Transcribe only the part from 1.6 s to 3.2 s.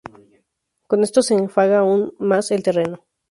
aún más el terreno